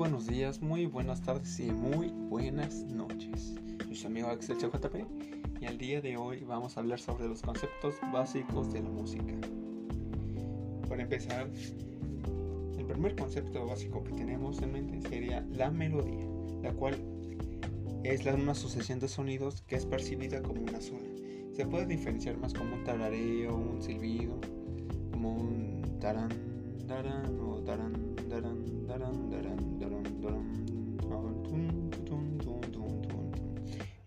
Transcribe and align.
buenos 0.00 0.26
días, 0.26 0.62
muy 0.62 0.86
buenas 0.86 1.20
tardes 1.20 1.60
y 1.60 1.70
muy 1.70 2.08
buenas 2.08 2.84
noches. 2.84 3.54
Soy 3.92 4.06
amigo 4.06 4.28
Axel 4.28 4.56
JP 4.56 4.96
y 5.60 5.66
el 5.66 5.76
día 5.76 6.00
de 6.00 6.16
hoy 6.16 6.42
vamos 6.42 6.74
a 6.74 6.80
hablar 6.80 6.98
sobre 6.98 7.28
los 7.28 7.42
conceptos 7.42 7.96
básicos 8.10 8.72
de 8.72 8.80
la 8.80 8.88
música. 8.88 9.34
Para 10.88 11.02
empezar, 11.02 11.50
el 12.78 12.86
primer 12.86 13.14
concepto 13.14 13.66
básico 13.66 14.02
que 14.02 14.12
tenemos 14.12 14.62
en 14.62 14.72
mente 14.72 15.06
sería 15.06 15.46
la 15.50 15.70
melodía, 15.70 16.26
la 16.62 16.72
cual 16.72 16.96
es 18.02 18.24
la, 18.24 18.36
una 18.36 18.54
sucesión 18.54 19.00
de 19.00 19.08
sonidos 19.08 19.60
que 19.60 19.76
es 19.76 19.84
percibida 19.84 20.40
como 20.40 20.62
una 20.62 20.80
sola. 20.80 21.10
Se 21.52 21.66
puede 21.66 21.84
diferenciar 21.84 22.38
más 22.38 22.54
como 22.54 22.74
un 22.74 22.84
tarareo, 22.84 23.54
un 23.54 23.82
silbido, 23.82 24.40
como 25.10 25.36
un 25.36 25.98
tarán, 26.00 26.30
una 26.90 27.22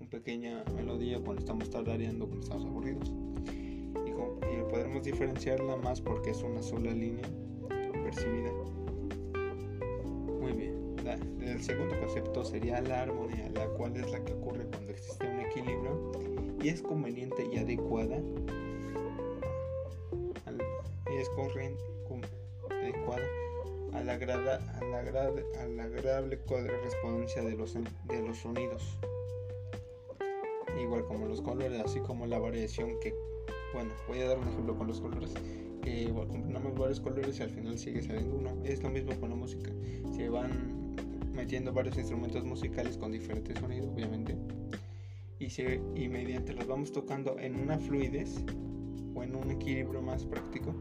pequeña 0.10 0.64
melodía 0.76 1.20
cuando 1.24 1.42
estamos 1.42 1.70
tarareando, 1.70 2.28
cuando 2.28 2.44
estamos 2.44 2.66
aburridos. 2.66 3.12
Y, 4.06 4.12
podremos 4.70 5.04
diferenciarla 5.04 5.78
más 5.78 6.02
porque 6.02 6.32
es 6.32 6.42
una 6.42 6.62
sola 6.62 6.92
línea 6.92 7.24
percibida. 7.92 8.52
Muy 10.42 10.52
bien. 10.54 10.96
El 11.42 11.62
segundo 11.62 11.98
concepto 12.00 12.44
sería 12.44 12.82
la 12.82 13.04
armonía, 13.04 13.50
la 13.54 13.68
cual 13.68 13.96
es 13.96 14.12
la 14.12 14.24
que 14.24 14.34
ocurre 14.34 14.66
cuando 14.66 14.92
existe 14.92 15.28
un 15.28 15.40
equilibrio 15.42 16.12
y 16.62 16.70
es 16.70 16.82
conveniente 16.82 17.48
y 17.52 17.58
adecuada 17.58 18.18
y 21.12 21.18
es 21.18 21.30
corriente, 21.30 21.84
adecuada 22.70 23.24
a 23.94 24.04
la, 24.04 24.14
agrada, 24.14 24.56
a 24.80 24.84
la, 24.86 25.00
a 25.00 25.68
la 25.68 25.84
agradable 25.84 26.40
correspondencia 26.40 27.44
de 27.44 27.56
los, 27.56 27.74
de 27.74 28.22
los 28.22 28.38
sonidos. 28.38 28.98
Igual 30.82 31.06
como 31.06 31.28
los 31.28 31.42
colores 31.42 31.80
así 31.80 32.00
como 32.00 32.26
la 32.26 32.40
variación 32.40 33.00
que 33.00 33.14
bueno 33.74 33.92
voy 34.08 34.20
a 34.22 34.28
dar 34.28 34.40
un 34.40 34.48
ejemplo 34.48 34.76
con 34.76 34.88
los 34.88 35.00
colores 35.00 35.34
que 35.84 36.12
combinamos 36.12 36.78
varios 36.78 37.00
colores 37.00 37.40
y 37.40 37.44
al 37.44 37.50
final 37.50 37.78
sigue 37.78 38.02
saliendo 38.02 38.36
uno. 38.36 38.58
Es 38.64 38.82
lo 38.82 38.90
mismo 38.90 39.14
con 39.20 39.30
la 39.30 39.36
música. 39.36 39.70
Se 40.16 40.30
van 40.30 40.96
metiendo 41.34 41.74
varios 41.74 41.98
instrumentos 41.98 42.44
musicales 42.46 42.98
con 42.98 43.12
diferentes 43.12 43.58
sonidos 43.60 43.90
obviamente 43.94 44.38
y, 45.40 45.50
se, 45.50 45.82
y 45.96 46.08
mediante 46.08 46.54
los 46.54 46.68
vamos 46.68 46.92
tocando 46.92 47.38
en 47.40 47.56
una 47.56 47.78
fluidez 47.78 48.44
o 49.16 49.24
en 49.24 49.36
un 49.36 49.52
equilibrio 49.52 50.02
más 50.02 50.26
práctico 50.26 50.74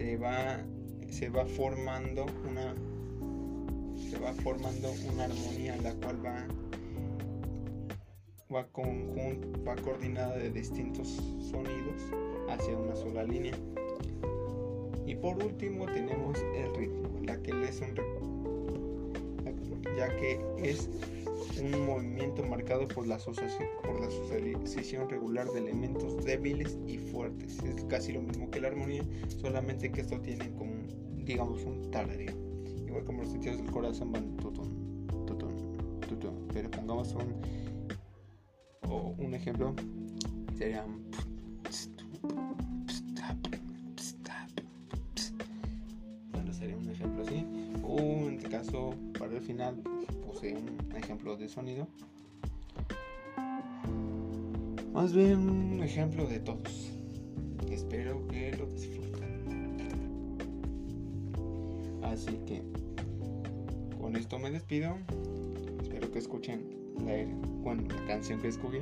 se 0.00 0.16
va 0.16 0.64
se 1.10 1.28
va 1.28 1.44
formando 1.44 2.24
una 2.48 2.74
se 3.98 4.18
va 4.18 4.32
formando 4.32 4.90
una 5.12 5.24
armonía 5.24 5.76
la 5.82 5.92
cual 5.96 6.24
va 6.24 6.46
va 8.50 8.66
conjunto 8.68 9.62
va 9.62 9.76
coordinada 9.76 10.38
de 10.38 10.50
distintos 10.52 11.06
sonidos 11.50 12.00
hacia 12.48 12.78
una 12.78 12.96
sola 12.96 13.24
línea. 13.24 13.52
Y 15.06 15.14
por 15.16 15.36
último 15.44 15.84
tenemos 15.84 16.38
el 16.56 16.74
ritmo 16.74 17.20
la 17.22 17.36
que 17.42 17.50
es 17.68 17.80
un 17.82 17.94
ya 20.00 20.08
que 20.16 20.40
es 20.56 20.88
un 21.60 21.84
movimiento 21.84 22.42
marcado 22.42 22.88
por 22.88 23.06
la 23.06 23.16
asociación 23.16 23.68
regular 25.10 25.46
de 25.48 25.58
elementos 25.58 26.24
débiles 26.24 26.78
y 26.86 26.96
fuertes. 26.96 27.62
Es 27.62 27.84
casi 27.84 28.12
lo 28.12 28.22
mismo 28.22 28.50
que 28.50 28.62
la 28.62 28.68
armonía 28.68 29.04
solamente 29.40 29.92
que 29.92 30.00
esto 30.00 30.18
tiene 30.20 30.50
como 30.54 30.72
digamos 31.18 31.62
un 31.64 31.90
tarareo 31.90 32.34
igual 32.86 33.04
como 33.04 33.22
los 33.22 33.30
sentidos 33.30 33.58
del 33.58 33.70
corazón 33.70 34.10
van 34.10 34.36
tutun, 34.38 35.06
tutun, 35.26 36.00
tutun, 36.08 36.48
pero 36.52 36.70
pongamos 36.70 37.14
un 37.14 37.34
o 38.88 39.14
un 39.18 39.34
ejemplo 39.34 39.74
sería 40.56 40.86
para 49.18 49.34
el 49.34 49.40
final 49.40 49.82
puse 50.24 50.54
un 50.54 50.96
ejemplo 50.96 51.36
de 51.36 51.48
sonido. 51.48 51.88
Más 54.92 55.12
bien 55.12 55.50
un 55.50 55.82
ejemplo 55.82 56.26
de 56.26 56.38
todos. 56.38 56.92
Espero 57.68 58.26
que 58.28 58.56
lo 58.56 58.66
disfruten. 58.66 59.40
Así 62.02 62.38
que 62.46 62.62
con 64.00 64.14
esto 64.14 64.38
me 64.38 64.50
despido. 64.50 64.96
Espero 65.82 66.12
que 66.12 66.18
escuchen 66.20 66.64
la, 67.04 67.74
la 67.74 68.06
canción 68.06 68.40
que 68.40 68.48
escogí 68.48 68.78